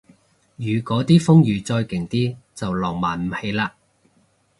[0.55, 3.69] 如嗰啲風雨再勁啲就浪漫唔起嘞